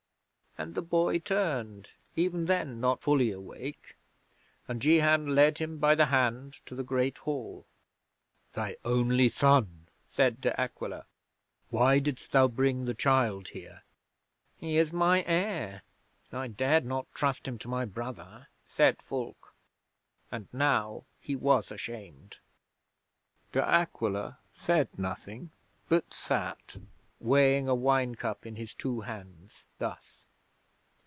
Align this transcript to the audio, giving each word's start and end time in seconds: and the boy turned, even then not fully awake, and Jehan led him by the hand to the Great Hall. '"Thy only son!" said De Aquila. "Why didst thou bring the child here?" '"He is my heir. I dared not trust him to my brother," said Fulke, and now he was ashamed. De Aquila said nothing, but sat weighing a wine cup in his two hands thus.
and 0.57 0.75
the 0.75 0.81
boy 0.81 1.17
turned, 1.17 1.91
even 2.17 2.43
then 2.45 2.81
not 2.81 3.01
fully 3.01 3.31
awake, 3.31 3.95
and 4.67 4.81
Jehan 4.81 5.33
led 5.33 5.59
him 5.59 5.77
by 5.77 5.95
the 5.95 6.07
hand 6.07 6.59
to 6.65 6.75
the 6.75 6.83
Great 6.83 7.19
Hall. 7.19 7.65
'"Thy 8.51 8.75
only 8.83 9.29
son!" 9.29 9.87
said 10.09 10.41
De 10.41 10.59
Aquila. 10.59 11.05
"Why 11.69 11.99
didst 11.99 12.33
thou 12.33 12.49
bring 12.49 12.83
the 12.83 12.93
child 12.93 13.47
here?" 13.47 13.83
'"He 14.59 14.75
is 14.77 14.91
my 14.91 15.23
heir. 15.25 15.83
I 16.33 16.49
dared 16.49 16.83
not 16.83 17.07
trust 17.15 17.47
him 17.47 17.57
to 17.59 17.69
my 17.69 17.85
brother," 17.85 18.49
said 18.67 19.01
Fulke, 19.01 19.53
and 20.33 20.49
now 20.51 21.05
he 21.21 21.33
was 21.33 21.71
ashamed. 21.71 22.39
De 23.53 23.63
Aquila 23.65 24.37
said 24.51 24.89
nothing, 24.99 25.49
but 25.87 26.13
sat 26.13 26.75
weighing 27.21 27.69
a 27.69 27.73
wine 27.73 28.15
cup 28.15 28.45
in 28.45 28.57
his 28.57 28.73
two 28.73 28.99
hands 28.99 29.63
thus. 29.79 30.25